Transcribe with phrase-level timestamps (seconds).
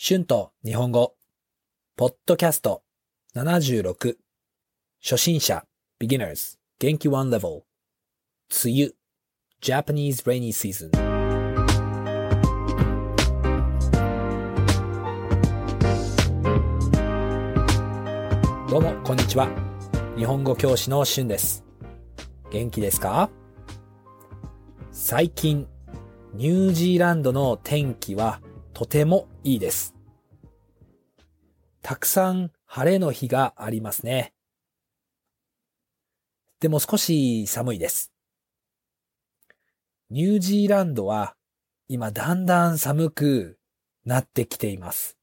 [0.00, 1.16] 春と日本語、
[1.96, 2.84] ポッドキャスト。
[3.34, 4.14] 76、
[5.02, 5.64] 初心者、
[6.00, 7.62] beginners、元気 one level、
[8.64, 8.92] 梅雨、
[9.60, 10.90] Japanese rainy season。
[18.70, 19.48] どうも、こんにちは。
[20.16, 21.64] 日本語教師の春です。
[22.52, 23.30] 元気ですか？
[24.92, 25.66] 最近、
[26.34, 28.40] ニュージーランドの天気は
[28.74, 29.94] とてもいいです。
[31.80, 34.34] たくさん晴れの日がありますね。
[36.60, 38.12] でも少し寒いです。
[40.10, 41.34] ニュージーランドは
[41.88, 43.58] 今だんだん寒く
[44.04, 45.16] なってきています。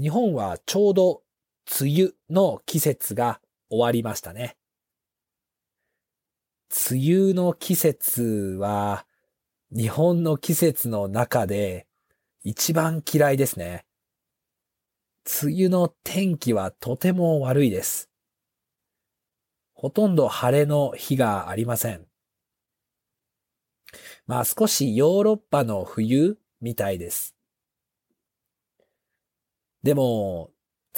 [0.00, 1.22] 日本はちょうど
[1.80, 4.56] 梅雨の季節が終わりましたね。
[6.90, 9.06] 梅雨の季節は
[9.70, 11.85] 日本の季節の中で
[12.48, 13.84] 一番嫌いですね。
[15.42, 18.08] 梅雨の天気はとても悪いです。
[19.74, 22.06] ほとんど晴れの日がありません。
[24.28, 27.34] まあ少しヨーロッパの冬みたいです。
[29.82, 30.52] でも、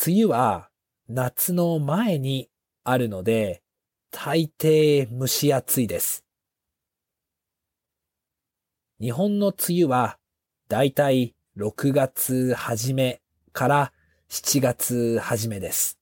[0.07, 0.69] 梅雨は
[1.09, 2.51] 夏の前に
[2.85, 3.63] あるので、
[4.11, 6.27] 大抵蒸し暑いです。
[9.01, 10.19] 日本の梅雨は
[10.69, 13.21] だいたい6月初め
[13.53, 13.93] から
[14.31, 15.99] 7月初めです。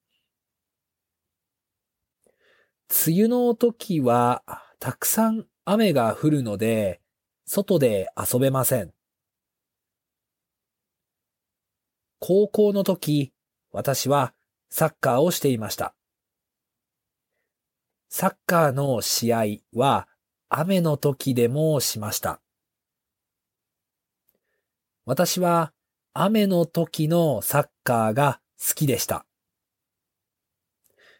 [3.06, 4.42] 梅雨の時は
[4.78, 7.00] たくさん雨が降るので
[7.46, 8.92] 外で遊べません。
[12.18, 13.32] 高校の時、
[13.72, 14.34] 私は
[14.68, 15.94] サッカーをしていました。
[18.10, 20.06] サッカーの試合は
[20.50, 22.42] 雨の時でもしました。
[25.06, 25.72] 私は
[26.14, 29.24] 雨の時のサッカーが好きでした。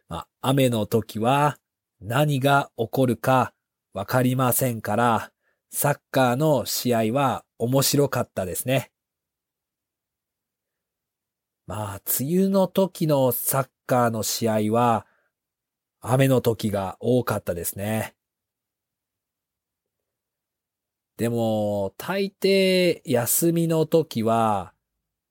[0.09, 1.59] まあ、雨の時は
[2.01, 3.53] 何が起こるか
[3.95, 5.31] わかりませんから、
[5.71, 8.91] サッカーの試合は面白かったですね。
[11.69, 15.07] まあ、梅雨の時のサッカーの試合は
[16.01, 18.17] 雨の時が多かったですね。
[21.17, 24.75] でも、大抵休みの時は、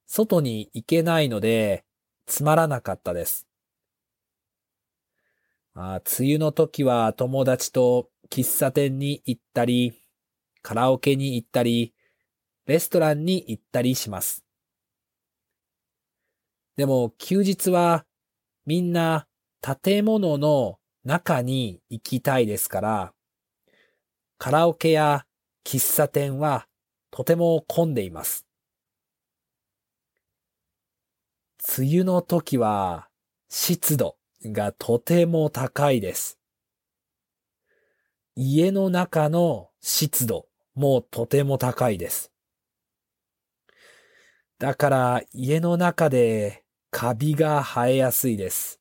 [0.07, 1.85] 外に行けないので、
[2.25, 3.47] つまらなかったです。
[5.75, 10.01] あ、梅雨の時は友達と喫茶店に行ったり、
[10.63, 11.93] カラオケに行ったり、
[12.65, 14.43] レストランに行ったりします。
[16.77, 18.05] でも、休日は
[18.65, 19.27] みんな
[19.61, 23.13] 建物の中に行きたいですから、
[24.39, 25.27] カラオケや
[25.65, 26.67] 喫茶店は
[27.09, 28.45] とても混んでいます。
[31.77, 33.09] 梅雨の時は
[33.49, 36.37] 湿度がとても高いです。
[38.35, 42.31] 家の中の湿度もとても高いです。
[44.59, 48.79] だから家の中でカビが生えやすいです。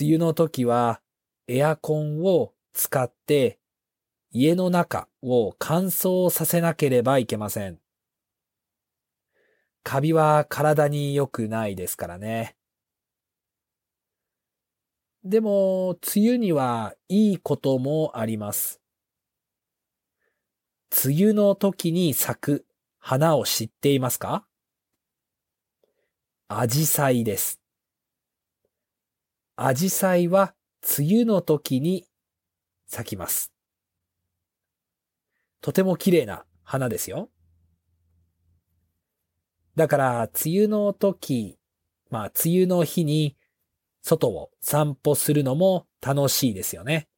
[0.00, 1.00] 梅雨の時は
[1.48, 3.58] エアコンを使って
[4.36, 7.78] 家の中を乾燥させなければいけません。
[9.84, 12.56] カビは体に良くないですからね。
[15.22, 18.80] でも、梅雨にはいいこともあります。
[21.04, 22.66] 梅雨の時に咲く
[22.98, 24.44] 花を知っていますか？
[26.48, 27.60] アジサイです。
[29.54, 30.54] アジサイは
[30.98, 32.04] 梅雨の時に
[32.88, 33.53] 咲きます。
[35.64, 37.30] とても綺麗な花ですよ。
[39.76, 41.58] だから、梅雨の時、
[42.10, 43.34] まあ、梅雨の日に
[44.02, 47.08] 外を散歩するのも楽しいですよね。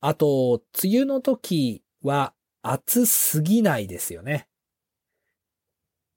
[0.00, 4.48] あと、梅雨の時は暑すぎないですよね。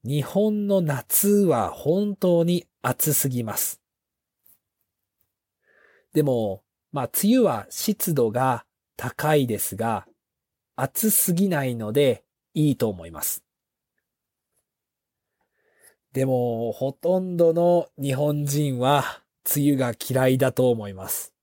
[0.02, 3.80] 日本の夏は本当に暑すぎます。
[6.12, 8.65] でも、まあ、梅雨は湿度が
[8.96, 10.06] 高いですが、
[10.74, 13.42] 暑すぎないのでいいと思います。
[16.12, 19.22] でも、ほとんどの日本人は
[19.54, 21.34] 梅雨が嫌いだと思います。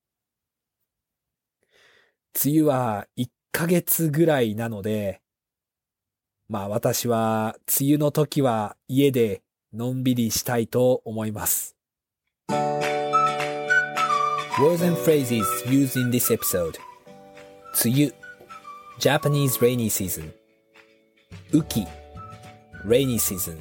[2.43, 5.21] 梅雨は1ヶ月ぐらいなので、
[6.49, 11.75] まあ私は梅雨の時は家でのんびりしたいと思います。
[14.59, 16.77] Words and phrases used in this episode
[17.73, 18.13] 梅雨
[18.99, 20.31] Japanese rainy season
[21.51, 21.87] 雨季
[22.85, 23.57] rainy season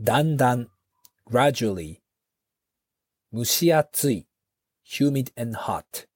[0.00, 0.68] だんだん
[1.26, 1.98] gradually
[3.32, 4.28] 蒸し暑い
[4.86, 6.06] humid and hot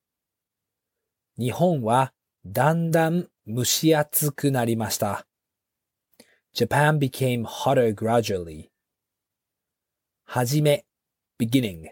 [1.39, 2.13] 日本は
[2.45, 5.27] だんだん蒸し暑くなりました。
[6.55, 8.69] Japan became hotter gradually.
[10.25, 10.85] はじめ
[11.41, 11.89] beginning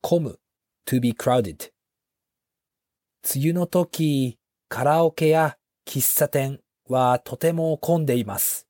[0.00, 0.40] 混む
[0.84, 1.70] to be crowded
[3.30, 4.38] 梅雨の時、
[4.70, 8.66] カラオケや喫茶店はとても混んでいます。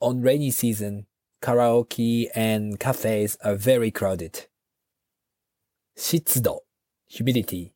[0.00, 1.04] On rainy season,
[1.42, 4.48] karaoke and cafes are very crowded.
[5.94, 6.64] 湿度
[7.10, 7.72] humidity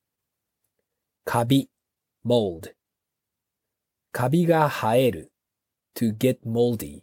[1.26, 1.68] カビ
[2.24, 2.72] mold
[4.10, 5.32] カビが生える
[5.94, 7.02] to get moldy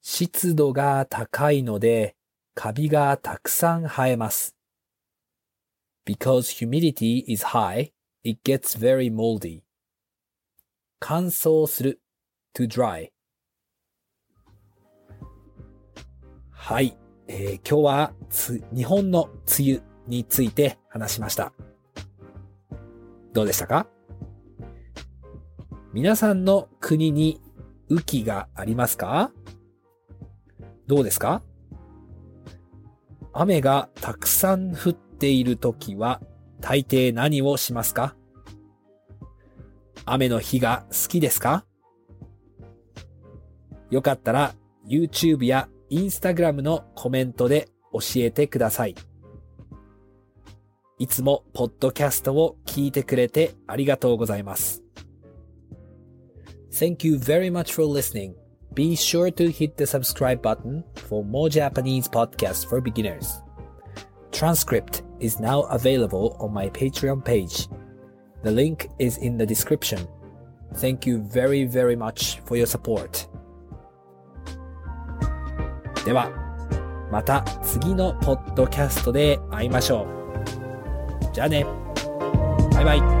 [0.00, 2.16] 湿度が高いので
[2.56, 4.56] カビがたくさん生えます。
[6.04, 7.92] Because humidity is high,
[8.24, 9.62] it gets very moldy.
[10.98, 12.00] 乾燥する
[12.54, 13.10] to dry.
[16.50, 16.96] はい、
[17.28, 19.28] えー、今日はつ日本の
[19.58, 21.52] 梅雨について話しました。
[23.32, 23.86] どうでしたか？
[25.92, 27.40] 皆さんの国に
[27.88, 29.30] 雨季がありますか？
[30.88, 31.42] どうですか？
[33.32, 36.20] 雨がたくさん降ってているときは
[36.60, 38.16] 大抵何をしますか
[40.04, 41.64] 雨の日が好きですか
[43.88, 44.54] よかったら
[44.84, 48.96] YouTube や Instagram のコメントで教えてください。
[50.98, 54.82] いつもポッドキャストを聞いてくれてありがとうございます。
[56.72, 58.34] Thank you very much for listening.
[58.74, 63.40] Be sure to hit the subscribe button for more Japanese podcasts for beginners.
[64.32, 67.67] Transcript is now available on my Patreon page.
[68.43, 70.07] The link is in the description.
[70.75, 73.27] Thank you very very much for your support.
[76.05, 76.29] では、
[77.11, 81.33] また次のポッドキャストで会いましょう。
[81.33, 81.65] じゃあね。
[82.73, 83.20] バイバイ。